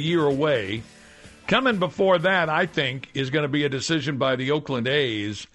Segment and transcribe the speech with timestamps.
[0.00, 0.80] year away.
[1.48, 5.48] Coming before that, I think, is going to be a decision by the Oakland A's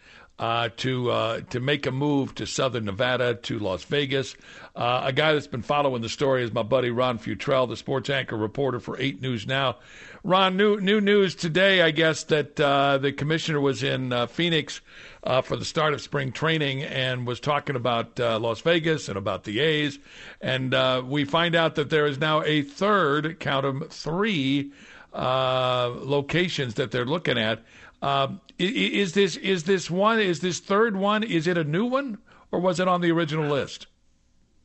[0.43, 4.35] uh, to uh, to make a move to Southern Nevada, to Las Vegas.
[4.75, 8.09] Uh, a guy that's been following the story is my buddy Ron Futrell, the sports
[8.09, 9.77] anchor reporter for Eight News Now.
[10.21, 14.81] Ron, new new news today, I guess that uh, the commissioner was in uh, Phoenix
[15.23, 19.45] uh, for the start of spring training and was talking about Las Vegas and about
[19.45, 19.97] the A's,
[20.41, 24.73] and we find out that there is now a third, count them three,
[25.13, 27.63] locations that they're looking at.
[28.03, 31.23] Um, is this is this one is this third one?
[31.23, 32.17] Is it a new one
[32.51, 33.87] or was it on the original list?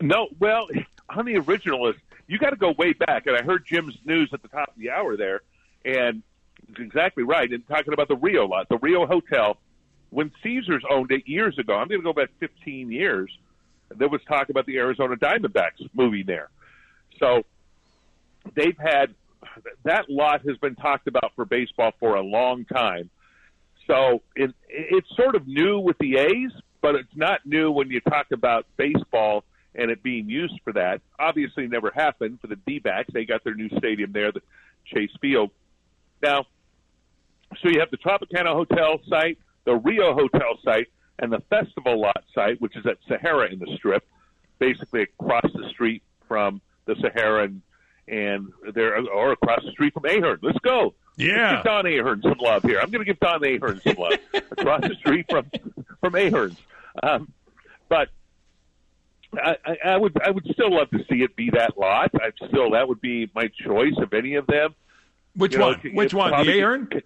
[0.00, 0.66] No, well,
[1.08, 3.26] on the original list, you got to go way back.
[3.26, 5.42] And I heard Jim's news at the top of the hour there,
[5.84, 6.22] and
[6.68, 7.50] it's exactly right.
[7.50, 9.56] And talking about the Rio lot, the Rio Hotel,
[10.10, 13.30] when Caesars owned it years ago, I'm going to go back 15 years.
[13.96, 16.50] There was talk about the Arizona Diamondbacks moving there.
[17.20, 17.44] So
[18.56, 19.14] they've had
[19.84, 23.10] that lot has been talked about for baseball for a long time.
[23.88, 28.00] So it, it's sort of new with the A's, but it's not new when you
[28.00, 29.44] talk about baseball
[29.74, 31.00] and it being used for that.
[31.18, 33.08] Obviously, never happened for the D-backs.
[33.12, 34.42] They got their new stadium there, the
[34.84, 35.50] Chase Field.
[36.22, 36.44] Now,
[37.62, 42.24] so you have the Tropicana Hotel site, the Rio Hotel site, and the Festival Lot
[42.34, 44.04] site, which is at Sahara in the Strip,
[44.58, 47.62] basically across the street from the Sahara and
[48.06, 50.38] and they're or across the street from Ahern.
[50.42, 50.94] Let's go.
[51.18, 52.80] Yeah, give Don Ahern some love here.
[52.80, 54.18] I'm going to give Don Ahern some love
[54.52, 55.50] across the street from
[56.00, 56.56] from Ahern's.
[57.02, 57.32] Um,
[57.88, 58.08] but
[59.34, 62.10] I, I, I would I would still love to see it be that lot.
[62.14, 64.74] I still that would be my choice of any of them.
[65.34, 65.80] Which you one?
[65.84, 66.30] Know, Which one?
[66.46, 66.88] The Ahern?
[66.90, 67.02] The,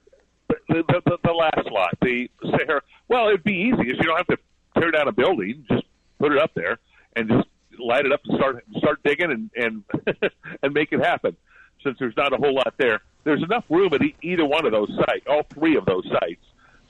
[0.69, 2.83] the, the, the last lot, the Sahara.
[3.09, 3.91] Well, it'd be easy.
[3.91, 4.39] if you don't have to
[4.79, 5.65] tear down a building.
[5.69, 5.85] Just
[6.19, 6.79] put it up there
[7.17, 10.31] and just light it up and start start digging and and
[10.63, 11.37] and make it happen.
[11.83, 14.73] Since there's not a whole lot there, there's enough room at e- either one of
[14.73, 16.45] those sites, all three of those sites.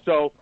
[0.05, 0.33] So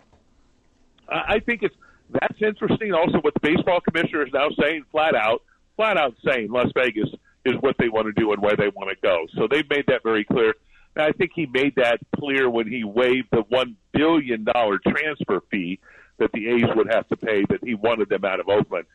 [1.07, 1.75] I think it's
[2.09, 2.93] that's interesting.
[2.93, 5.43] Also, what the baseball commissioner is now saying, flat out,
[5.75, 7.09] flat out saying Las Vegas
[7.45, 9.27] is what they want to do and where they want to go.
[9.35, 10.53] So they've made that very clear.
[10.95, 15.41] And I think he made that clear when he waived the one billion dollar transfer
[15.49, 15.79] fee
[16.17, 18.85] that the A's would have to pay that he wanted them out of Oakland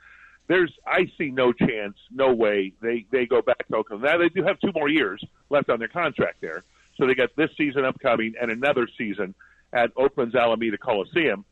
[0.49, 4.03] there's I see no chance, no way they they go back to Oakland.
[4.03, 6.63] Now they do have two more years left on their contract there,
[6.97, 9.34] so they got this season upcoming and another season
[9.73, 11.45] at Oakland's Alameda Coliseum.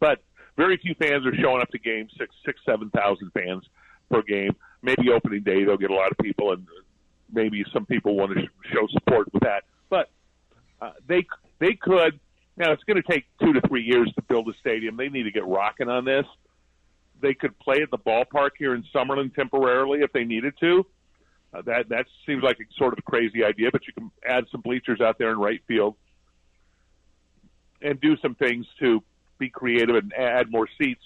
[0.00, 0.22] But
[0.56, 3.64] very few fans are showing up to games six six seven thousand fans
[4.10, 4.54] per game.
[4.82, 6.66] Maybe opening day they'll get a lot of people, and
[7.32, 9.64] maybe some people want to show support with that.
[9.88, 10.10] But
[10.80, 11.26] uh, they
[11.58, 12.20] they could.
[12.56, 14.96] Now it's going to take two to three years to build a stadium.
[14.96, 16.26] They need to get rocking on this
[17.24, 20.86] they could play at the ballpark here in Summerlin temporarily if they needed to.
[21.54, 24.44] Uh, that that seems like a sort of a crazy idea, but you can add
[24.50, 25.94] some bleachers out there in right field
[27.80, 29.02] and do some things to
[29.38, 31.02] be creative and add more seats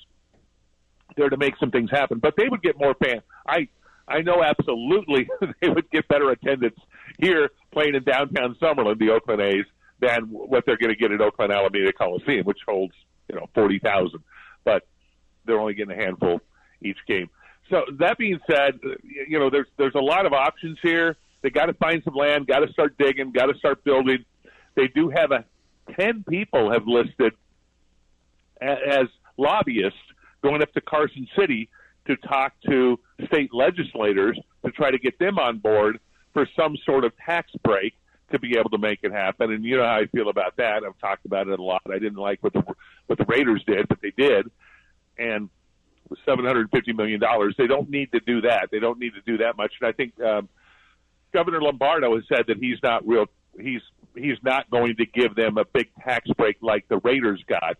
[1.17, 2.19] there to make some things happen.
[2.19, 3.23] But they would get more fans.
[3.47, 3.69] I
[4.07, 5.29] I know absolutely
[5.61, 6.79] they would get better attendance
[7.19, 9.67] here playing in downtown Summerlin, the Oakland A's,
[10.01, 12.95] than what they're going to get at Oakland Alameda Coliseum, which holds
[13.29, 14.21] you know forty thousand.
[14.65, 14.87] But
[15.45, 16.41] they're only getting a handful
[16.81, 17.29] each game.
[17.71, 18.95] So that being said, uh,
[19.29, 21.17] you know, there's there's a lot of options here.
[21.43, 24.25] They got to find some land, got to start digging, got to start building.
[24.75, 25.45] They do have a
[25.97, 27.35] ten people have listed
[28.61, 29.07] as
[29.37, 29.99] lobbyists
[30.43, 31.69] going up to Carson City
[32.07, 36.01] to talk to state legislators to try to get them on board
[36.33, 37.95] for some sort of tax break
[38.33, 39.53] to be able to make it happen.
[39.53, 40.83] And you know how I feel about that.
[40.85, 41.83] I've talked about it a lot.
[41.87, 42.63] I didn't like what the
[43.07, 44.51] what the Raiders did, but they did
[45.19, 45.51] and
[46.09, 48.69] with seven hundred fifty million dollars, they don't need to do that.
[48.71, 49.73] They don't need to do that much.
[49.81, 50.49] And I think um,
[51.33, 53.27] Governor Lombardo has said that he's not real.
[53.59, 53.83] He's
[54.15, 57.77] he's not going to give them a big tax break like the Raiders got,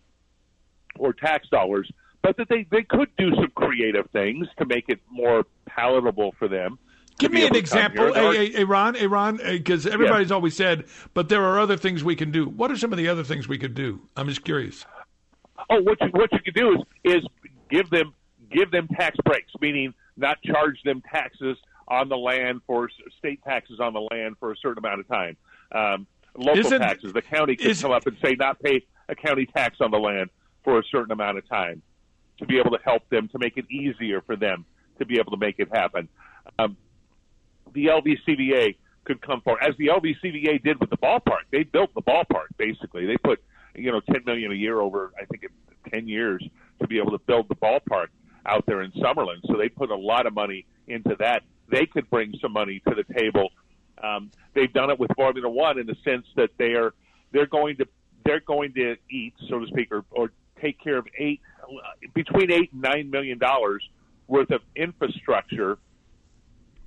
[0.97, 1.89] or tax dollars,
[2.21, 6.47] but that they they could do some creative things to make it more palatable for
[6.47, 6.77] them.
[7.17, 10.35] Give me an example, hey, hey, Ron, hey, Ron, because everybody's yeah.
[10.35, 12.45] always said, but there are other things we can do.
[12.47, 13.99] What are some of the other things we could do?
[14.15, 14.85] I'm just curious.
[15.69, 17.23] Oh, what you what you could do is is
[17.69, 18.13] give them
[18.49, 21.57] give them tax breaks, meaning not charge them taxes
[21.87, 25.37] on the land for state taxes on the land for a certain amount of time.
[25.71, 26.07] Um,
[26.37, 29.77] local Isn't, taxes, the county could come up and say not pay a county tax
[29.81, 30.29] on the land
[30.63, 31.81] for a certain amount of time
[32.37, 34.65] to be able to help them to make it easier for them
[34.99, 36.07] to be able to make it happen.
[36.57, 36.77] Um,
[37.73, 41.43] the LVCVA could come forward, as the LVCVA did with the ballpark.
[41.51, 43.05] They built the ballpark basically.
[43.05, 43.41] They put
[43.75, 45.45] you know, ten million a year over I think
[45.91, 46.43] ten years
[46.81, 48.07] to be able to build the ballpark
[48.45, 49.37] out there in Summerlin.
[49.47, 51.43] So they put a lot of money into that.
[51.71, 53.49] They could bring some money to the table
[54.03, 56.93] Um, they've done it with Formula One in the sense that they are
[57.33, 57.87] they're going to
[58.25, 60.31] they're going to eat, so to speak, or, or
[60.61, 61.41] take care of eight
[62.13, 63.83] between eight and nine million dollars
[64.27, 65.77] worth of infrastructure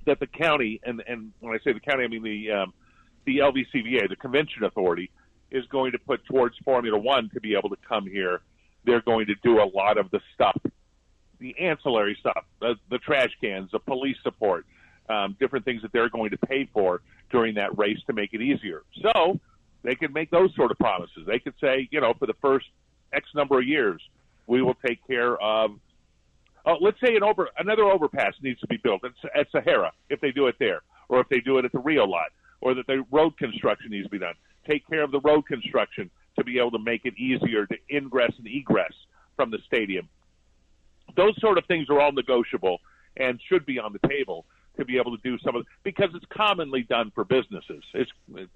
[0.05, 2.73] that the county and and when I say the county, I mean the um,
[3.25, 5.11] the LVCVA, the Convention Authority,
[5.51, 8.41] is going to put towards Formula One to be able to come here.
[8.85, 10.59] They're going to do a lot of the stuff,
[11.43, 14.65] the ancillary stuff, the, the trash cans, the police support,
[15.09, 18.41] um, different things that they're going to pay for during that race to make it
[18.41, 18.81] easier.
[19.01, 19.39] So
[19.83, 21.23] they could make those sort of promises.
[21.27, 22.65] They could say, you know, for the first
[23.11, 24.01] X number of years,
[24.47, 25.71] we will take care of.
[26.65, 30.21] Oh, let's say an over another overpass needs to be built at, at Sahara if
[30.21, 32.31] they do it there, or if they do it at the Rio lot,
[32.61, 34.35] or that the road construction needs to be done.
[34.65, 38.31] Take care of the road construction to be able to make it easier to ingress
[38.37, 38.93] and egress
[39.35, 40.07] from the stadium.
[41.15, 42.79] Those sort of things are all negotiable
[43.17, 44.45] and should be on the table
[44.77, 47.83] to be able to do some of because it's commonly done for businesses.
[47.93, 48.11] It's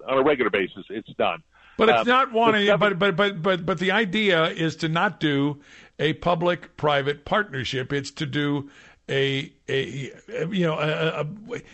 [0.06, 0.84] on a regular basis.
[0.90, 1.42] It's done.
[1.76, 2.66] But it's um, not wanting.
[2.76, 5.60] But but but but but the idea is to not do
[5.98, 7.92] a public-private partnership.
[7.92, 8.68] It's to do
[9.08, 10.12] a a
[10.50, 11.26] you know a, a,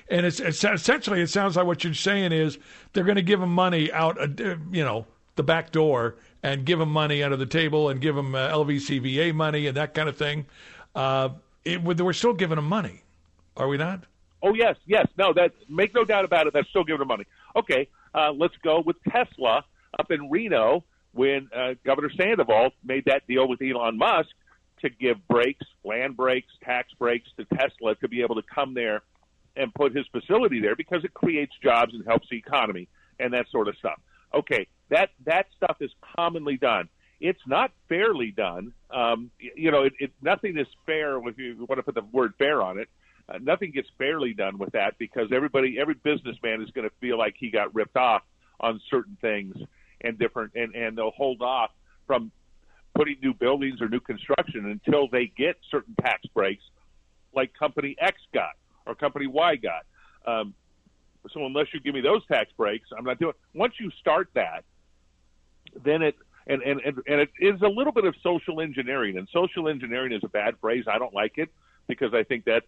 [0.08, 2.58] and it's, it's, essentially it sounds like what you're saying is
[2.92, 6.78] they're going to give them money out uh, you know the back door and give
[6.78, 10.16] them money under the table and give them uh, LVCVA money and that kind of
[10.16, 10.46] thing.
[10.94, 11.30] Uh,
[11.64, 13.02] it, we're still giving them money,
[13.56, 14.04] are we not?
[14.42, 15.06] Oh yes, yes.
[15.16, 16.52] No, that make no doubt about it.
[16.52, 17.24] That's still giving them money.
[17.56, 19.64] Okay, uh, let's go with Tesla
[19.98, 24.28] up in Reno when uh, Governor Sandoval made that deal with Elon Musk
[24.82, 29.02] to give breaks, land breaks, tax breaks to Tesla to be able to come there
[29.56, 32.88] and put his facility there because it creates jobs and helps the economy
[33.18, 34.00] and that sort of stuff.
[34.34, 36.88] Okay, that that stuff is commonly done.
[37.20, 38.72] It's not fairly done.
[38.90, 42.34] Um, you know, it, it, nothing is fair if you want to put the word
[42.38, 42.88] fair on it.
[43.28, 47.16] Uh, nothing gets fairly done with that because everybody, every businessman is going to feel
[47.16, 48.22] like he got ripped off
[48.60, 49.56] on certain things
[50.02, 51.70] and different, and and they'll hold off
[52.06, 52.30] from
[52.94, 56.62] putting new buildings or new construction until they get certain tax breaks,
[57.34, 58.52] like Company X got
[58.86, 59.84] or Company Y got.
[60.26, 60.54] Um,
[61.32, 63.34] so unless you give me those tax breaks, I'm not doing.
[63.54, 64.64] Once you start that,
[65.82, 69.18] then it and and and, and it is a little bit of social engineering.
[69.18, 70.84] And social engineering is a bad phrase.
[70.90, 71.50] I don't like it
[71.86, 72.66] because I think that's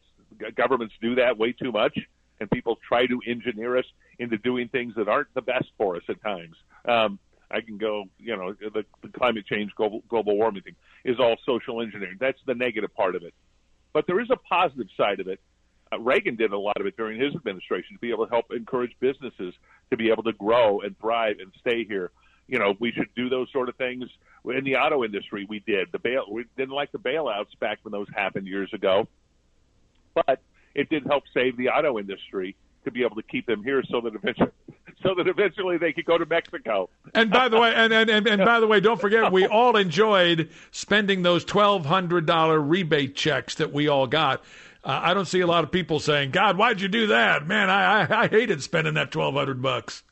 [0.55, 1.99] governments do that way too much,
[2.41, 3.87] and people try to engineer us
[4.19, 6.57] into doing things that aren't the best for us at times.
[6.87, 7.19] Um,
[7.51, 10.75] I can go, you know, the, the climate change, global, global warming thing
[11.05, 12.17] is all social engineering.
[12.19, 13.35] That's the negative part of it.
[13.93, 15.41] But there is a positive side of it.
[15.93, 18.47] Uh, Reagan did a lot of it during his administration to be able to help
[18.51, 19.55] encourage businesses
[19.91, 22.11] to be able to grow and thrive and stay here.
[22.49, 24.05] You know, we should do those sort of things
[24.45, 25.47] in the auto industry.
[25.49, 26.25] We did the bail.
[26.31, 29.09] We didn't like the bailouts back when those happened years ago,
[30.15, 30.41] but
[30.75, 32.55] it did help save the auto industry
[32.85, 34.51] to be able to keep them here so that eventually
[35.03, 36.89] so that eventually they could go to Mexico.
[37.15, 39.77] And by the way, and, and, and, and by the way, don't forget we all
[39.77, 44.43] enjoyed spending those twelve hundred dollar rebate checks that we all got.
[44.85, 47.69] Uh, I don't see a lot of people saying, "God, why'd you do that?" Man,
[47.69, 50.03] I I, I hated spending that twelve hundred bucks.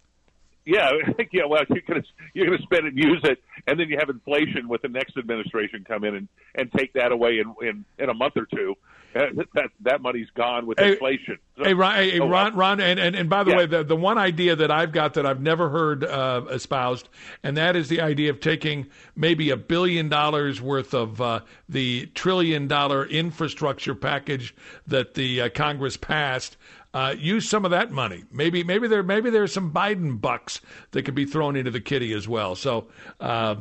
[0.64, 0.90] Yeah,
[1.32, 1.44] yeah.
[1.46, 4.69] Well, you're gonna you're gonna spend it and use it, and then you have inflation
[4.69, 8.14] with the next administration come in and and take that away in in, in a
[8.14, 8.75] month or two.
[9.14, 11.38] that that money's gone with hey, inflation.
[11.56, 13.56] So, hey, Ron, hey, Ron, Ron, and, and, and by the yeah.
[13.58, 17.08] way, the the one idea that I've got that I've never heard uh, espoused,
[17.42, 22.06] and that is the idea of taking maybe a billion dollars worth of uh, the
[22.14, 24.54] trillion dollar infrastructure package
[24.88, 26.56] that the uh, Congress passed.
[26.94, 28.24] Uh, use some of that money.
[28.30, 30.60] Maybe, maybe there, maybe there's some Biden bucks
[30.92, 32.54] that could be thrown into the kitty as well.
[32.54, 32.86] So,
[33.20, 33.56] uh,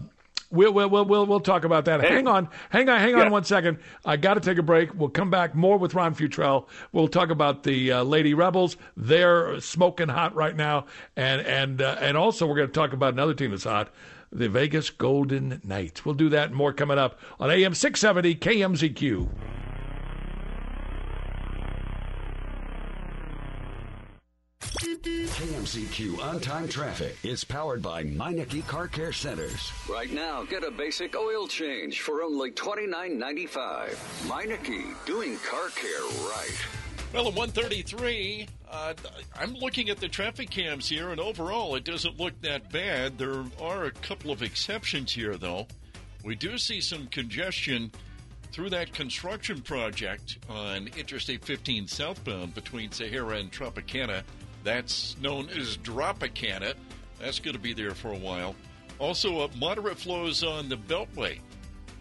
[0.52, 2.02] We'll, we'll, we'll, we'll, talk about that.
[2.02, 2.10] Hey.
[2.10, 3.80] Hang on, hang on, hang on one second.
[4.06, 4.94] I got to take a break.
[4.94, 6.68] We'll come back more with Ron Futrell.
[6.92, 8.78] We'll talk about the uh, Lady Rebels.
[8.96, 10.86] They're smoking hot right now,
[11.16, 13.90] and and uh, and also we're going to talk about another team that's hot,
[14.32, 16.06] the Vegas Golden Knights.
[16.06, 19.30] We'll do that and more coming up on AM 670 KMZQ.
[25.04, 29.70] KMZQ on time traffic is powered by Meineke Car Care Centers.
[29.90, 33.96] Right now, get a basic oil change for only $29.95.
[34.30, 36.58] Meineke, doing car care right.
[37.14, 38.94] Well, at 133, uh,
[39.38, 43.18] I'm looking at the traffic cams here, and overall, it doesn't look that bad.
[43.18, 45.68] There are a couple of exceptions here, though.
[46.24, 47.92] We do see some congestion
[48.54, 54.24] through that construction project on Interstate 15 southbound between Sahara and Tropicana.
[54.64, 56.74] That's known as Dropicana.
[57.20, 58.56] That's going to be there for a while.
[59.00, 61.40] Also, uh, moderate flows on the Beltway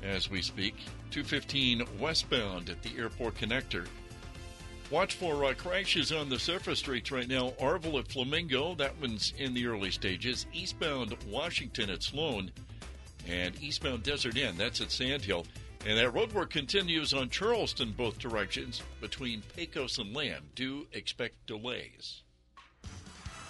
[0.03, 0.75] as we speak.
[1.11, 3.87] 215 westbound at the airport connector.
[4.91, 7.51] Watch for uh, crashes on the surface streets right now.
[7.61, 10.47] Arville at Flamingo, that one's in the early stages.
[10.53, 12.51] Eastbound Washington at Sloan,
[13.27, 15.47] and eastbound Desert Inn, that's at Sandhill.
[15.87, 20.45] And that roadwork continues on Charleston both directions between Pecos and Lamb.
[20.55, 22.23] Do expect delays.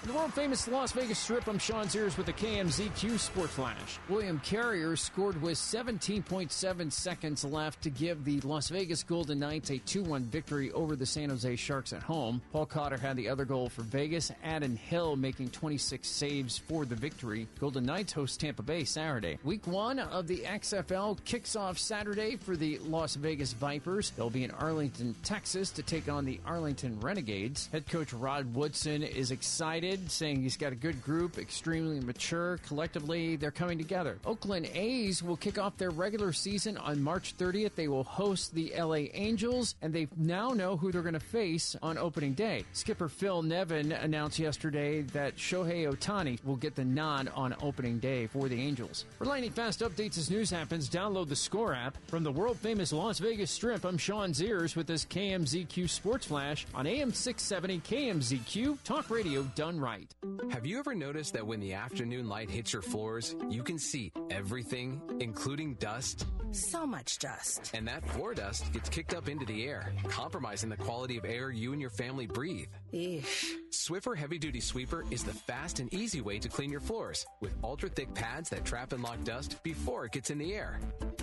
[0.05, 4.01] The world famous Las Vegas Strip, I'm Sean Sears with the KMZQ Sport Flash.
[4.09, 9.79] William Carrier scored with 17.7 seconds left to give the Las Vegas Golden Knights a
[9.79, 12.43] 2 1 victory over the San Jose Sharks at home.
[12.51, 14.33] Paul Cotter had the other goal for Vegas.
[14.43, 17.47] Adin Hill making 26 saves for the victory.
[17.61, 19.39] Golden Knights host Tampa Bay Saturday.
[19.45, 24.11] Week one of the XFL kicks off Saturday for the Las Vegas Vipers.
[24.17, 27.69] They'll be in Arlington, Texas to take on the Arlington Renegades.
[27.71, 32.59] Head coach Rod Woodson is excited saying he's got a good group, extremely mature.
[32.67, 34.19] Collectively, they're coming together.
[34.25, 37.75] Oakland A's will kick off their regular season on March 30th.
[37.75, 41.77] They will host the LA Angels, and they now know who they're going to face
[41.83, 42.65] on opening day.
[42.73, 48.27] Skipper Phil Nevin announced yesterday that Shohei Ohtani will get the nod on opening day
[48.27, 49.05] for the Angels.
[49.19, 51.97] For lightning fast updates as news happens, download the Score app.
[52.07, 56.67] From the world famous Las Vegas Strip, I'm Sean Zeers with this KMZQ Sports Flash
[56.75, 60.15] on AM 670 KMZQ Talk Radio done right.
[60.51, 64.13] Have you ever noticed that when the afternoon light hits your floors, you can see
[64.31, 66.27] everything, including dust?
[66.53, 67.73] So much dust.
[67.75, 71.51] And that floor dust gets kicked up into the air, compromising the quality of air
[71.51, 72.69] you and your family breathe.
[72.95, 73.47] Eesh.
[73.71, 77.53] Swiffer Heavy Duty Sweeper is the fast and easy way to clean your floors with
[77.65, 80.79] ultra thick pads that trap and lock dust before it gets in the air.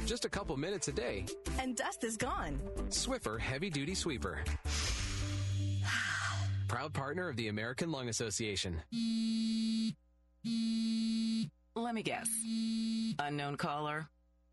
[0.05, 1.25] Just a couple minutes a day.
[1.59, 2.59] And dust is gone.
[2.89, 4.43] Swiffer Heavy Duty Sweeper.
[6.69, 8.79] Proud partner of the American Lung Association.
[11.75, 12.29] Let me guess.
[13.17, 14.07] Unknown caller.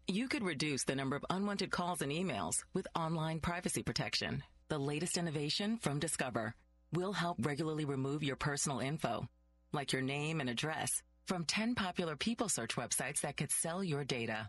[0.09, 4.43] You could reduce the number of unwanted calls and emails with online privacy protection.
[4.71, 6.55] The latest innovation from Discover
[6.95, 9.29] will help regularly remove your personal info,
[9.75, 10.89] like your name and address,
[11.27, 14.49] from 10 popular people search websites that could sell your data.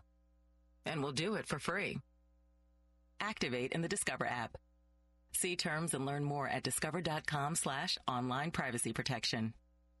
[0.86, 1.98] And we'll do it for free.
[3.20, 4.56] Activate in the Discover app.
[5.32, 9.54] See terms and learn more at discover.com slash online privacy protection.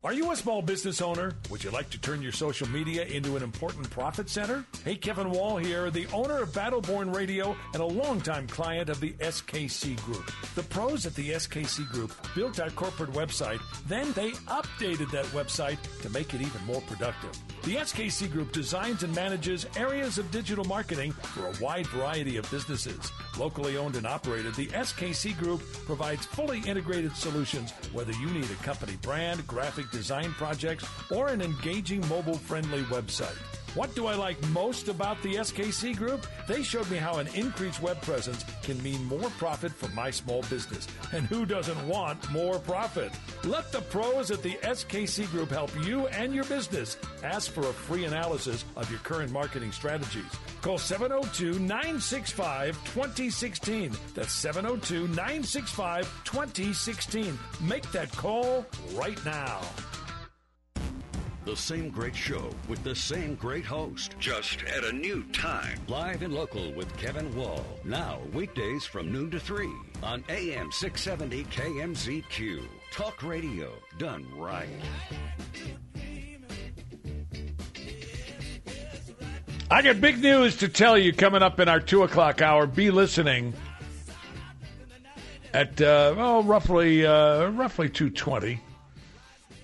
[0.04, 1.32] Are you a small business owner?
[1.50, 4.64] Would you like to turn your social media into an important profit center?
[4.84, 9.14] Hey, Kevin Wall here, the owner of Battleborn Radio and a longtime client of the
[9.14, 10.30] SKC Group.
[10.54, 15.78] The pros at the SKC Group built our corporate website, then they updated that website
[16.02, 17.32] to make it even more productive.
[17.64, 22.48] The SKC Group designs and manages areas of digital marketing for a wide variety of
[22.52, 23.10] businesses.
[23.36, 28.62] Locally owned and operated, the SKC Group provides fully integrated solutions whether you need a
[28.62, 33.57] company brand, graphic design projects, or an engaging mobile friendly website.
[33.74, 36.26] What do I like most about the SKC Group?
[36.46, 40.42] They showed me how an increased web presence can mean more profit for my small
[40.42, 40.86] business.
[41.12, 43.12] And who doesn't want more profit?
[43.44, 46.96] Let the pros at the SKC Group help you and your business.
[47.22, 50.32] Ask for a free analysis of your current marketing strategies.
[50.62, 53.92] Call 702 965 2016.
[54.14, 57.38] That's 702 965 2016.
[57.60, 59.60] Make that call right now.
[61.48, 64.14] The same great show with the same great host.
[64.18, 65.78] Just at a new time.
[65.88, 67.64] Live and local with Kevin Wall.
[67.86, 69.66] Now, weekdays from noon to 3
[70.02, 72.68] on AM 670 KMZQ.
[72.92, 74.68] Talk radio done right.
[79.70, 82.66] I got big news to tell you coming up in our two o'clock hour.
[82.66, 83.54] Be listening
[85.54, 88.60] at uh, oh roughly uh, roughly two twenty.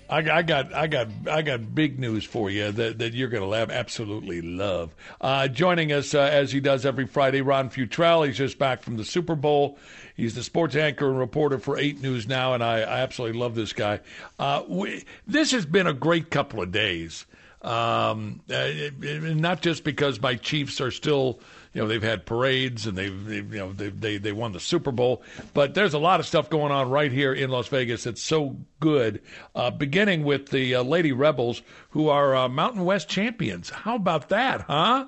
[0.09, 3.49] I, I got I got I got big news for you that, that you're going
[3.49, 4.95] to absolutely love.
[5.21, 8.27] Uh, joining us uh, as he does every Friday, Ron Futrell.
[8.27, 9.79] He's just back from the Super Bowl.
[10.17, 13.55] He's the sports anchor and reporter for Eight News now, and I, I absolutely love
[13.55, 14.01] this guy.
[14.39, 17.27] Uh, we, this has been a great couple of days.
[17.65, 18.69] Um, uh,
[19.01, 21.41] not just because my Chiefs are still,
[21.73, 24.61] you know, they've had parades and they've, they've you know, they they they won the
[24.61, 25.23] Super Bowl,
[25.55, 28.59] but there's a lot of stuff going on right here in Las Vegas that's so
[28.81, 29.23] good.
[29.55, 33.71] Uh, beginning with the uh, Lady Rebels, who are uh, Mountain West champions.
[33.71, 35.07] How about that, huh?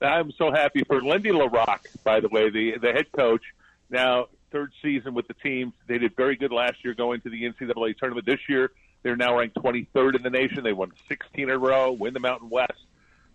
[0.00, 3.42] I'm so happy for Lindy La Rocque, by the way, the the head coach.
[3.90, 5.72] Now third season with the team.
[5.86, 8.26] They did very good last year going to the NCAA tournament.
[8.26, 8.70] This year
[9.02, 10.62] they're now ranked 23rd in the nation.
[10.62, 12.72] They won 16 in a row, win the Mountain West.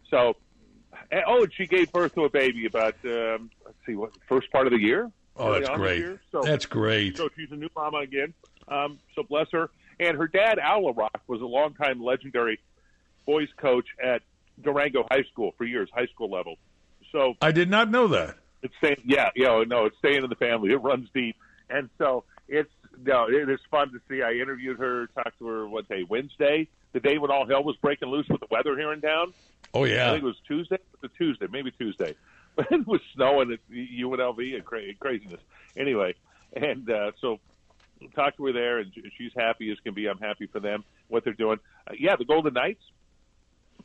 [0.10, 0.36] So,
[1.28, 4.68] oh, and she gave birth to a baby about um, let's see, what first part
[4.68, 5.12] of the year.
[5.36, 6.06] Oh, that's great.
[6.32, 7.18] So, that's great.
[7.18, 8.34] So she's a new mama again.
[8.68, 9.70] Um, so bless her.
[10.00, 12.60] And her dad, Al La Rocque, was a longtime legendary
[13.26, 14.22] boys coach at
[14.62, 16.58] Durango High School for years, high school level.
[17.12, 18.36] So I did not know that.
[18.62, 20.72] It's staying, yeah, you know, no, it's staying in the family.
[20.72, 21.36] It runs deep.
[21.70, 22.72] and so it's
[23.02, 24.22] no, it is fun to see.
[24.22, 27.76] I interviewed her, talked to her what day Wednesday, the day when all hell was
[27.78, 29.34] breaking loose with the weather here in town.
[29.74, 30.78] Oh yeah, I think it was Tuesday.
[31.02, 32.16] Was Tuesday, maybe Tuesday.
[32.56, 35.42] But it was snowing at UNLV and cra- craziness.
[35.76, 36.16] Anyway,
[36.56, 37.40] and uh, so
[38.16, 40.08] talked to her there, and she's happy as can be.
[40.08, 41.60] I'm happy for them what they're doing.
[41.88, 42.84] Uh, yeah, the Golden Knights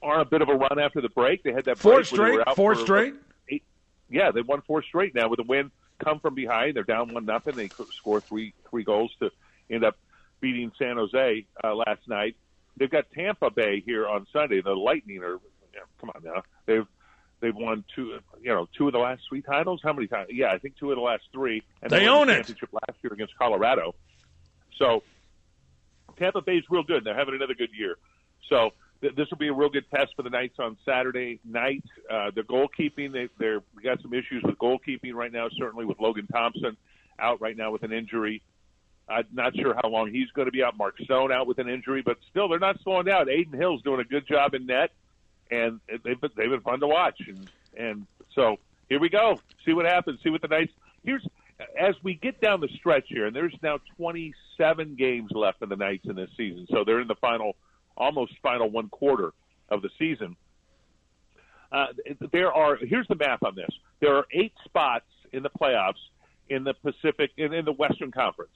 [0.03, 1.43] are on a bit of a run after the break.
[1.43, 2.41] They had that Four straight.
[2.55, 3.15] Four straight.
[3.49, 3.65] Eight,
[4.11, 5.71] yeah, they won four straight now with a win.
[6.03, 7.57] Come from behind, they're down one nothing.
[7.57, 9.31] They score three three goals to
[9.71, 9.97] end up
[10.41, 12.37] beating San Jose uh, last night.
[12.77, 14.61] They've got Tampa Bay here on Sunday.
[14.61, 15.41] The Lightning are
[15.75, 16.43] yeah, come on now.
[16.67, 16.87] They've
[17.41, 19.81] they've won two you know two of the last three titles.
[19.83, 20.29] How many times?
[20.33, 21.63] Yeah, I think two of the last three.
[21.83, 22.37] And They won own the it.
[22.37, 23.95] Championship last year against Colorado.
[24.79, 25.03] So
[26.19, 27.05] Tampa Bay's real good.
[27.05, 27.97] They're having another good year.
[28.49, 31.85] So th- this will be a real good test for the Knights on Saturday night.
[32.11, 35.49] Uh, the goalkeeping, they, they're got some issues with goalkeeping right now.
[35.57, 36.77] Certainly with Logan Thompson
[37.19, 38.43] out right now with an injury.
[39.09, 40.77] I'm not sure how long he's going to be out.
[40.77, 43.23] Mark Stone out with an injury, but still they're not slowing down.
[43.23, 44.91] Adin Hill's doing a good job in net,
[45.51, 47.21] and they've been, they've been fun to watch.
[47.27, 49.41] And and so here we go.
[49.65, 50.21] See what happens.
[50.23, 50.73] See what the Knights.
[51.05, 51.27] Here's
[51.79, 55.77] as we get down the stretch here, and there's now 27 games left in the
[55.77, 57.57] Knights in this season, so they're in the final,
[57.99, 59.33] almost final one quarter
[59.69, 60.37] of the season.
[61.71, 61.89] Uh,
[62.33, 63.69] there are here's the math on this.
[64.01, 66.01] There are eight spots in the playoffs
[66.49, 68.55] in the Pacific in, in the Western Conference,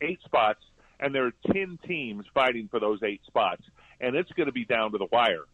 [0.00, 0.60] eight spots,
[1.00, 3.62] and there are 10 teams fighting for those eight spots,
[4.00, 5.44] and it's going to be down to the wire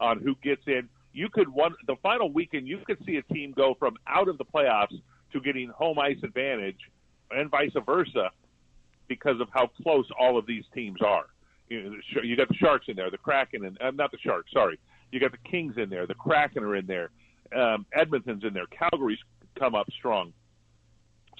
[0.00, 0.88] on who gets in.
[1.12, 4.38] You could one the final weekend, you could see a team go from out of
[4.38, 4.98] the playoffs
[5.32, 6.78] to getting home ice advantage,
[7.30, 8.30] and vice versa,
[9.08, 11.26] because of how close all of these teams are.
[11.70, 14.50] You, got the Sharks in there, the Kraken, and uh, not the Sharks.
[14.52, 14.78] Sorry,
[15.12, 17.10] you got the Kings in there, the Kraken are in there,
[17.56, 19.20] um, Edmonton's in there, Calgary's
[19.58, 20.32] come up strong.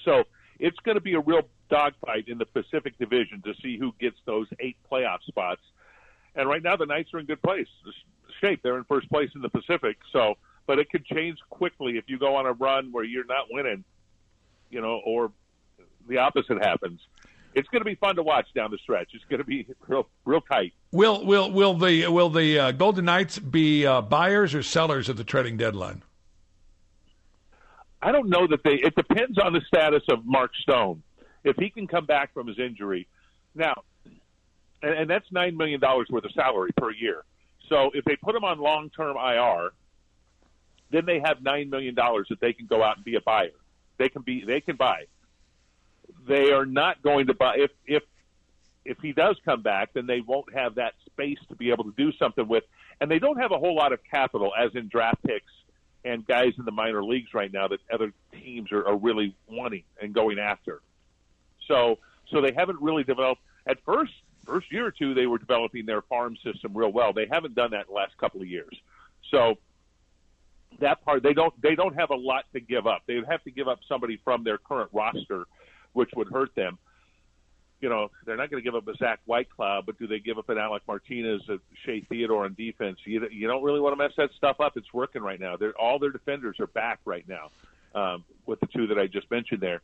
[0.05, 0.25] So
[0.59, 4.17] it's going to be a real dogfight in the Pacific Division to see who gets
[4.25, 5.63] those eight playoff spots.
[6.37, 7.67] And right now, the Knights are in good place
[8.41, 8.61] shape.
[8.63, 9.99] They're in first place in the Pacific.
[10.13, 13.47] So, but it could change quickly if you go on a run where you're not
[13.51, 13.85] winning,
[14.71, 15.33] you know, or
[16.09, 17.01] the opposite happens.
[17.55, 19.09] It's going to be fun to watch down the stretch.
[19.13, 20.73] It's going to be real, real tight.
[20.93, 25.17] Will will will the will the uh, Golden Knights be uh, buyers or sellers at
[25.17, 26.03] the trading deadline?
[28.03, 28.75] I don't know that they.
[28.75, 31.03] It depends on the status of Mark Stone.
[31.45, 33.09] If he can come back from his injury,
[33.55, 33.83] now,
[34.83, 37.25] and, and that's nine million dollars worth of salary per year.
[37.69, 39.71] So if they put him on long term IR,
[40.91, 43.51] then they have nine million dollars that they can go out and be a buyer.
[43.99, 44.45] They can be.
[44.45, 45.05] They can buy.
[46.27, 48.03] They are not going to buy if if
[48.85, 51.95] if he does come back, then they won't have that space to be able to
[51.97, 52.65] do something with,
[53.01, 55.53] and they don't have a whole lot of capital, as in draft picks
[56.05, 59.85] and guys in the minor leagues right now that other teams are, are really wanting
[60.01, 60.81] and going after.
[61.69, 61.99] So,
[62.31, 63.43] so they haven't really developed.
[63.67, 64.13] At first,
[64.47, 67.13] first year or two, they were developing their farm system real well.
[67.13, 68.75] They haven't done that in the last couple of years.
[69.31, 69.59] So
[70.81, 73.03] that part, they don't they don't have a lot to give up.
[73.07, 75.45] They would have to give up somebody from their current roster,
[75.93, 76.79] which would hurt them
[77.81, 80.39] you know, they're not going to give up a Zach Whitecloud, but do they give
[80.39, 82.99] up an Alec Martinez, a Shea Theodore on defense?
[83.05, 84.77] You, you don't really want to mess that stuff up.
[84.77, 85.57] It's working right now.
[85.57, 87.51] They're, all their defenders are back right now
[87.95, 89.81] um, with the two that I just mentioned there.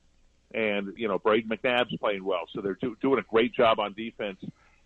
[0.53, 2.45] And, you know, Brayden McNabb's playing well.
[2.55, 4.39] So they're do, doing a great job on defense,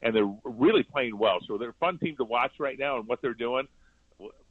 [0.03, 1.39] and they're really playing well.
[1.47, 3.67] So they're a fun team to watch right now and what they're doing,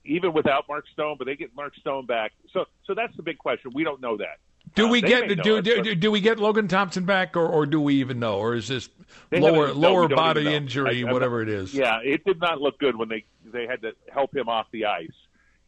[0.03, 2.33] even without Mark Stone, but they get Mark Stone back.
[2.51, 3.71] So, so that's the big question.
[3.73, 4.39] We don't know that.
[4.75, 7.65] Do Uh, we get do, do, do, do we get Logan Thompson back, or, or
[7.65, 8.89] do we even know, or is this
[9.31, 11.73] lower lower body injury, I- whatever not- it is?
[11.73, 14.85] Yeah, it did not look good when they they had to help him off the
[14.85, 15.07] ice.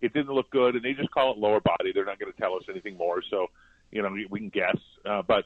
[0.02, 1.92] It didn't look good, and they just call it lower body.
[1.94, 3.48] They're not going to tell us anything more, so
[3.92, 5.46] you know we, we can guess, uh, but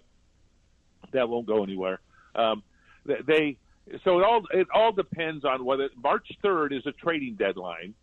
[1.12, 2.00] that won't go anywhere.
[2.36, 2.62] Um,
[3.06, 3.58] they- they
[4.04, 7.94] so it all it all depends on whether March third is a trading deadline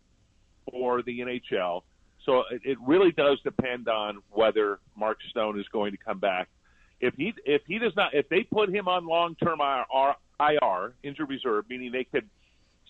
[0.71, 1.83] for the NHL.
[2.25, 6.49] So it, it really does depend on whether Mark Stone is going to come back.
[6.99, 10.93] If he if he does not if they put him on long term IR, IR
[11.03, 12.29] injured reserve, meaning they could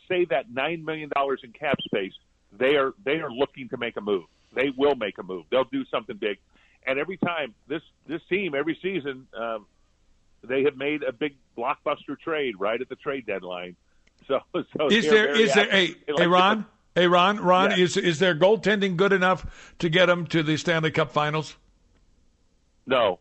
[0.07, 2.13] save that nine million dollars in cap space,
[2.51, 4.25] they are they are looking to make a move.
[4.53, 5.45] They will make a move.
[5.49, 6.37] They'll do something big.
[6.85, 9.65] And every time this this team every season, um,
[10.43, 13.75] they have made a big blockbuster trade right at the trade deadline.
[14.27, 14.41] So,
[14.77, 17.77] so Is there is hey, hey Ron hey Ron Ron Yeah.
[17.83, 21.55] is is their goaltending good enough to get them to the Stanley Cup Finals?
[22.85, 23.19] No,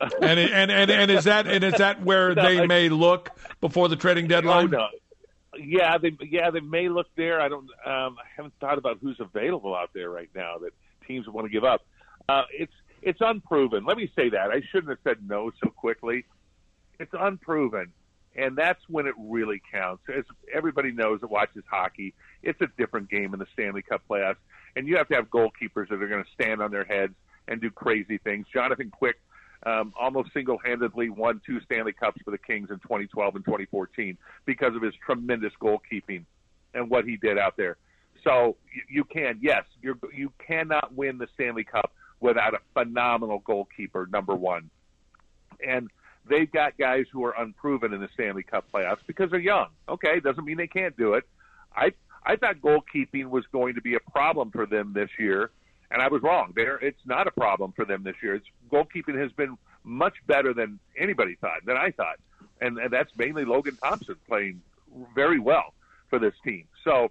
[0.00, 3.30] And and and, and is that and is that where No, they I- may look
[3.60, 4.70] before the trading deadline?
[4.70, 4.86] no.
[5.58, 7.38] Yeah, they yeah they may look there.
[7.40, 7.68] I don't.
[7.84, 10.72] Um, I haven't thought about who's available out there right now that
[11.06, 11.82] teams want to give up.
[12.26, 13.84] Uh, it's it's unproven.
[13.84, 14.50] Let me say that.
[14.50, 16.24] I shouldn't have said no so quickly.
[16.98, 17.92] It's unproven.
[18.34, 20.02] And that's when it really counts.
[20.08, 24.36] As everybody knows that watches hockey, it's a different game in the Stanley Cup playoffs.
[24.74, 27.14] And you have to have goalkeepers that are going to stand on their heads
[27.46, 28.46] and do crazy things.
[28.52, 29.16] Jonathan Quick
[29.64, 34.74] um, almost single-handedly won two Stanley Cups for the Kings in 2012 and 2014 because
[34.74, 36.24] of his tremendous goalkeeping
[36.74, 37.76] and what he did out there.
[38.24, 38.56] So
[38.88, 44.34] you, can, yes, you you cannot win the Stanley Cup without a phenomenal goalkeeper, number
[44.34, 44.70] one.
[45.66, 45.90] And
[46.28, 49.68] they've got guys who are unproven in the Stanley Cup playoffs because they're young.
[49.88, 51.24] Okay, doesn't mean they can't do it.
[51.76, 51.92] I
[52.24, 55.50] I thought goalkeeping was going to be a problem for them this year
[55.92, 56.52] and I was wrong.
[56.56, 58.34] There, it's not a problem for them this year.
[58.34, 62.16] It's goalkeeping has been much better than anybody thought, than I thought,
[62.60, 64.62] and, and that's mainly Logan Thompson playing
[65.14, 65.74] very well
[66.08, 66.64] for this team.
[66.84, 67.10] So,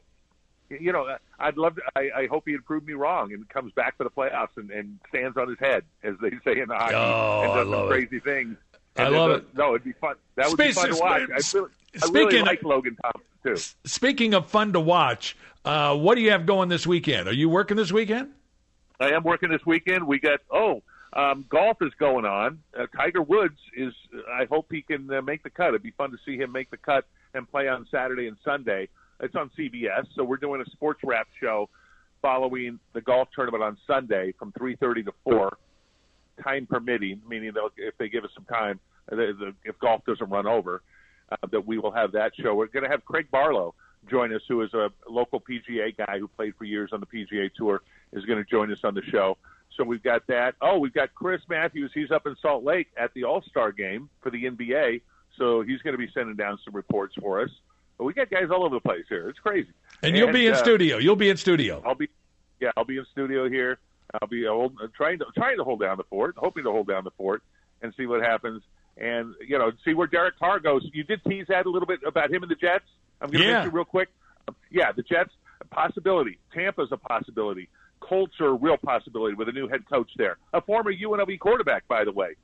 [0.69, 1.81] you know, I'd love to.
[1.95, 4.71] I, I hope he had proved me wrong and comes back for the playoffs and,
[4.71, 7.87] and stands on his head, as they say in the hockey, oh, and does some
[7.87, 8.23] crazy it.
[8.23, 8.57] things.
[9.05, 9.55] And I love it.
[9.55, 10.15] No, it'd be fun.
[10.35, 11.21] That would be fun to watch.
[11.21, 11.69] I really,
[12.01, 13.89] I really like Logan Thompson too.
[13.89, 15.35] Speaking of fun to watch,
[15.65, 17.27] uh, what do you have going this weekend?
[17.27, 18.31] Are you working this weekend?
[18.99, 20.05] I am working this weekend.
[20.05, 20.83] We got oh,
[21.13, 22.59] um, golf is going on.
[22.77, 23.93] Uh, Tiger Woods is.
[24.31, 25.69] I hope he can uh, make the cut.
[25.69, 28.87] It'd be fun to see him make the cut and play on Saturday and Sunday.
[29.19, 31.69] It's on CBS, so we're doing a sports wrap show
[32.21, 35.57] following the golf tournament on Sunday from 3:30 to 4,
[36.43, 38.79] time permitting, meaning they'll, if they give us some time,
[39.19, 40.81] if golf doesn't run over,
[41.31, 42.55] uh, that we will have that show.
[42.55, 43.73] We're going to have Craig Barlow
[44.09, 47.53] join us, who is a local PGA guy who played for years on the PGA
[47.53, 49.37] Tour is going to join us on the show.
[49.77, 50.55] So we've got that.
[50.61, 51.91] Oh, we've got Chris Matthews.
[51.93, 55.01] He's up in Salt Lake at the All Star game for the NBA.
[55.37, 57.49] So he's going to be sending down some reports for us.
[57.97, 59.29] But we got guys all over the place here.
[59.29, 59.69] It's crazy.
[60.01, 60.97] And, and you'll be in uh, studio.
[60.97, 61.81] You'll be in studio.
[61.85, 62.09] I'll be,
[62.59, 63.79] yeah, I'll be in studio here.
[64.19, 67.03] I'll be hold, trying to trying to hold down the fort, hoping to hold down
[67.03, 67.43] the fort,
[67.81, 68.61] and see what happens.
[69.01, 70.87] And you know, see where Derek Carr goes.
[70.93, 72.85] You did tease that a little bit about him and the Jets.
[73.19, 73.53] I'm going to yeah.
[73.55, 74.09] mention real quick.
[74.69, 76.39] Yeah, the Jets a possibility.
[76.53, 77.69] Tampa's a possibility.
[77.99, 80.37] Colts are a real possibility with a new head coach there.
[80.53, 82.35] A former UNLV quarterback, by the way,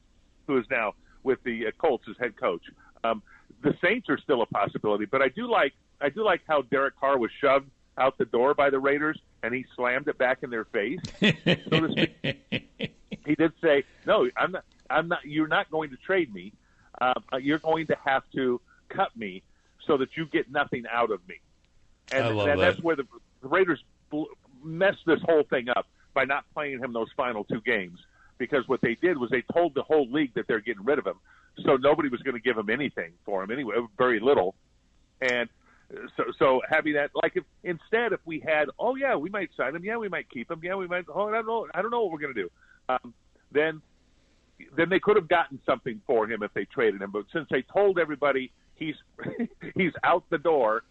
[0.48, 0.94] who is now
[1.24, 2.62] with the uh, Colts as head coach.
[3.04, 3.22] Um,
[3.64, 7.00] the Saints are still a possibility, but I do like I do like how Derek
[7.00, 10.50] Carr was shoved out the door by the Raiders and he slammed it back in
[10.50, 12.94] their face, so to speak.
[13.26, 14.66] he did say, "No, I'm not.
[14.90, 15.26] I'm not.
[15.26, 16.54] You're not going to trade me.
[17.00, 19.44] Um, uh, you're going to have to cut me
[19.86, 21.36] so that you get nothing out of me."
[22.12, 22.66] And, I love and that.
[22.74, 23.06] that's where the,
[23.42, 24.24] the Raiders bl-
[24.64, 28.00] messed this whole thing up by not playing him those final two games.
[28.38, 31.08] Because what they did was they told the whole league that they're getting rid of
[31.08, 31.20] him,
[31.66, 34.54] so nobody was going to give him anything for him anyway, very little.
[35.22, 35.50] And
[36.16, 39.76] so, so having that, like, if instead, if we had, oh yeah, we might sign
[39.76, 41.06] him, yeah, we might keep him, yeah, we might.
[41.14, 42.50] Oh, I don't know, I don't know what we're going to do.
[42.90, 43.14] Um,
[43.52, 43.82] then,
[44.76, 47.12] then they could have gotten something for him if they traded him.
[47.12, 48.96] But since they told everybody he's
[49.76, 50.84] he's out the door,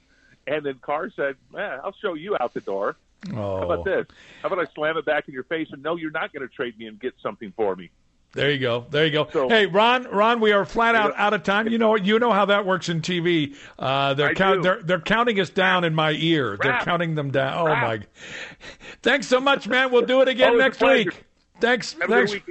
[0.47, 2.97] and then Carr said, eh, "I'll show you out the door."
[3.33, 3.59] Oh.
[3.59, 4.07] How about this?
[4.43, 6.55] How about I slam it back in your face and no, you're not going to
[6.55, 7.91] trade me and get something for me.
[8.33, 8.85] There you go.
[8.91, 9.29] There you go.
[9.33, 11.69] So, hey, Ron, Ron, we are flat out out of time.
[11.69, 13.57] You know, you know how that works in TV.
[13.79, 16.51] Uh, they're count, they're they're counting us down in my ear.
[16.51, 16.61] Rap.
[16.61, 17.67] They're counting them down.
[17.67, 18.03] Oh my!
[19.03, 19.91] Thanks so much, man.
[19.91, 21.25] We'll do it again Always next week.
[21.61, 21.95] Thanks.
[21.95, 22.33] A thanks.
[22.35, 22.43] good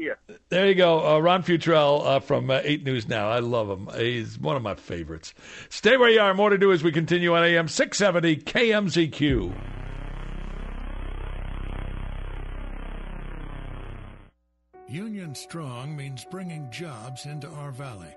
[0.00, 0.16] weekend.
[0.28, 0.36] Yeah.
[0.48, 3.30] There you go, uh, Ron Futrell uh, from uh, Eight News Now.
[3.30, 3.88] I love him.
[3.96, 5.34] He's one of my favorites.
[5.68, 6.34] Stay where you are.
[6.34, 9.54] More to do as we continue on AM six seventy KMZQ.
[14.88, 18.12] Union Strong means bringing jobs into our valley.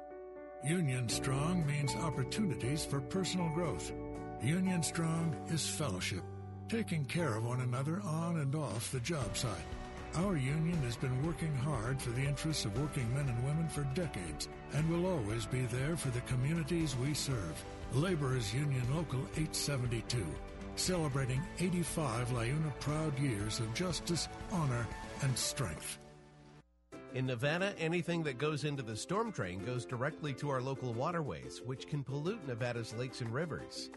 [0.66, 3.92] Union Strong means opportunities for personal growth.
[4.42, 6.24] Union Strong is fellowship,
[6.70, 9.52] taking care of one another on and off the job site.
[10.16, 13.82] Our union has been working hard for the interests of working men and women for
[13.96, 17.66] decades and will always be there for the communities we serve.
[17.94, 20.24] Laborers Union Local 872,
[20.76, 24.88] celebrating 85 LiUNA proud years of justice, honor,
[25.24, 25.98] and strength.
[27.16, 31.60] In Nevada, anything that goes into the storm drain goes directly to our local waterways,
[31.66, 33.90] which can pollute Nevada's lakes and rivers.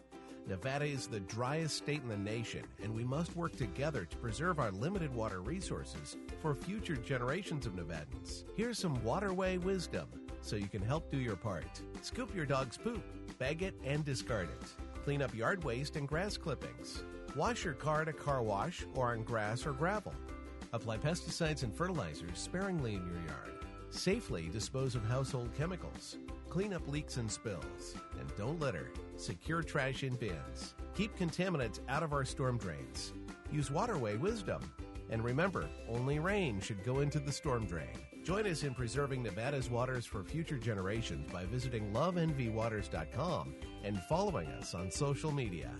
[0.47, 4.61] Nevada is the driest state in the nation, and we must work together to preserve
[4.61, 8.45] our limited water resources for future generations of Nevadans.
[8.57, 10.07] Here's some waterway wisdom
[10.43, 11.83] so you can help do your part.
[12.03, 13.03] Scoop your dog's poop,
[13.39, 14.69] bag it, and discard it.
[15.03, 17.03] Clean up yard waste and grass clippings.
[17.35, 20.15] Wash your car at a car wash or on grass or gravel.
[20.73, 23.65] Apply pesticides and fertilizers sparingly in your yard.
[23.91, 26.19] Safely dispose of household chemicals.
[26.49, 27.95] Clean up leaks and spills.
[28.19, 28.91] And don't litter.
[29.17, 30.75] Secure trash in bins.
[30.95, 33.13] Keep contaminants out of our storm drains.
[33.51, 34.61] Use waterway wisdom.
[35.11, 37.97] And remember, only rain should go into the storm drain.
[38.25, 44.75] Join us in preserving Nevada's waters for future generations by visiting lovenvwaters.com and following us
[44.75, 45.71] on social media.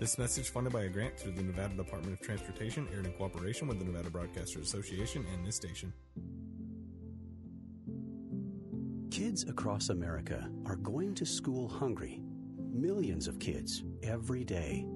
[0.00, 3.68] This message funded by a grant through the Nevada Department of Transportation, aired in cooperation
[3.68, 5.92] with the Nevada Broadcasters Association and this station.
[9.10, 12.22] Kids across America are going to school hungry.
[12.80, 14.86] Millions of kids every day.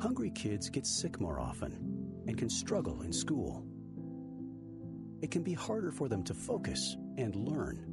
[0.00, 3.66] Hungry kids get sick more often and can struggle in school.
[5.20, 7.84] It can be harder for them to focus and learn.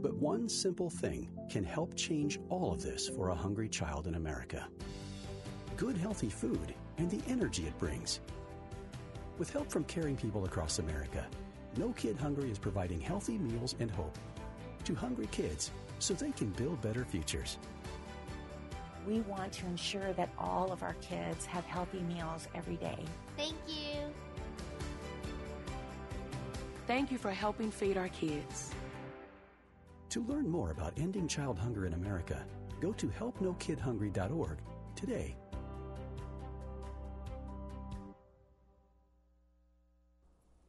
[0.00, 4.14] But one simple thing can help change all of this for a hungry child in
[4.14, 4.68] America
[5.76, 8.20] good, healthy food and the energy it brings.
[9.38, 11.26] With help from caring people across America,
[11.76, 14.16] No Kid Hungry is providing healthy meals and hope
[14.84, 17.58] to hungry kids so they can build better futures.
[19.06, 23.04] We want to ensure that all of our kids have healthy meals every day.
[23.36, 23.98] Thank you.
[26.86, 28.70] Thank you for helping feed our kids.
[30.10, 32.44] To learn more about ending child hunger in America,
[32.80, 34.58] go to helpnokidhungry.org
[34.94, 35.36] today.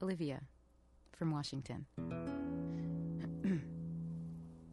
[0.02, 0.42] Olivia
[1.14, 1.86] from Washington.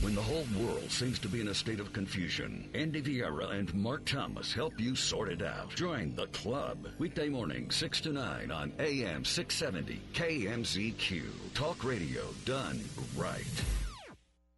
[0.00, 3.72] When the whole world seems to be in a state of confusion, Andy Vieira and
[3.74, 5.74] Mark Thomas help you sort it out.
[5.74, 6.88] Join the club.
[6.98, 11.22] Weekday morning, 6 to 9 on AM 670 KMZQ.
[11.54, 12.80] Talk radio done
[13.16, 13.44] right.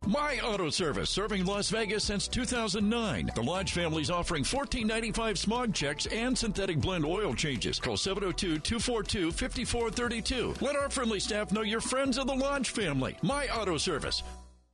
[0.06, 3.30] My Auto Service, serving Las Vegas since 2009.
[3.34, 7.80] The Lodge family is offering $14.95 smog checks and synthetic blend oil changes.
[7.80, 10.60] Call 702-242-5432.
[10.60, 13.16] Let our friendly staff know you're friends of the Lodge family.
[13.22, 14.22] My Auto Service.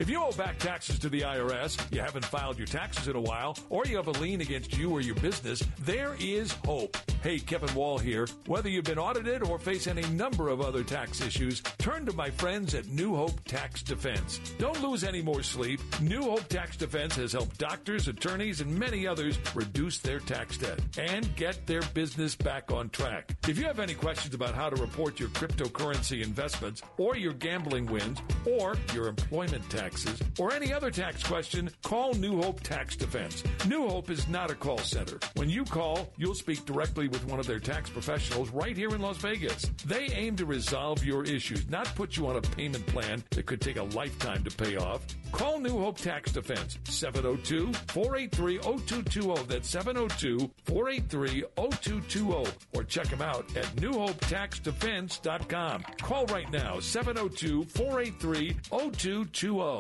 [0.00, 3.20] If you owe back taxes to the IRS, you haven't filed your taxes in a
[3.20, 6.96] while, or you have a lien against you or your business, there is hope.
[7.22, 8.26] Hey, Kevin Wall here.
[8.46, 12.30] Whether you've been audited or face any number of other tax issues, turn to my
[12.30, 14.40] friends at New Hope Tax Defense.
[14.56, 15.80] Don't lose any more sleep.
[16.00, 20.80] New Hope Tax Defense has helped doctors, attorneys, and many others reduce their tax debt
[20.96, 23.36] and get their business back on track.
[23.46, 27.84] If you have any questions about how to report your cryptocurrency investments, or your gambling
[27.84, 32.96] wins, or your employment tax, taxes or any other tax question, call New Hope Tax
[32.96, 33.42] Defense.
[33.66, 35.18] New Hope is not a call center.
[35.35, 39.00] When you call, you'll speak directly with one of their tax professionals right here in
[39.00, 39.62] Las Vegas.
[39.85, 43.61] They aim to resolve your issues, not put you on a payment plan that could
[43.61, 45.03] take a lifetime to pay off.
[45.33, 49.42] Call New Hope Tax Defense 702 483 0220.
[49.44, 52.50] That's 702 483 0220.
[52.74, 55.85] Or check them out at newhopetaxdefense.com.
[56.00, 59.80] Call right now 702 483 0220.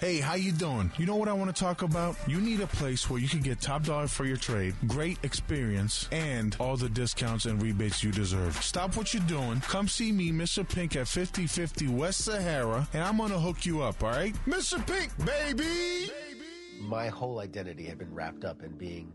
[0.00, 0.90] Hey, how you doing?
[0.96, 2.16] You know what I want to talk about?
[2.26, 6.08] You need a place where you can get top dollar for your trade, great experience,
[6.10, 8.56] and all the discounts and rebates you deserve.
[8.62, 9.60] Stop what you're doing.
[9.60, 10.66] Come see me, Mr.
[10.66, 14.34] Pink, at 5050 West Sahara, and I'm going to hook you up, all right?
[14.46, 14.78] Mr.
[14.86, 16.10] Pink, baby!
[16.80, 19.12] My whole identity had been wrapped up in being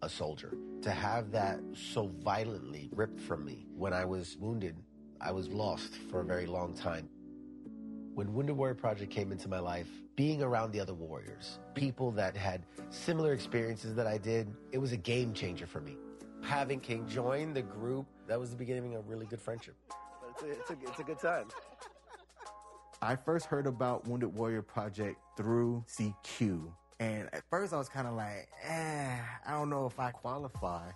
[0.00, 0.56] a soldier.
[0.80, 1.60] To have that
[1.92, 4.76] so violently ripped from me when I was wounded,
[5.20, 7.10] I was lost for a very long time.
[8.14, 12.36] When Wounded Warrior Project came into my life, being around the other warriors, people that
[12.36, 15.96] had similar experiences that I did, it was a game changer for me.
[16.40, 19.74] Having King join the group, that was the beginning of a really good friendship.
[19.90, 21.46] a, it's, a, it's a good time.
[23.02, 26.70] I first heard about Wounded Warrior Project through CQ.
[27.00, 30.92] And at first I was kind of like, eh, I don't know if I qualify.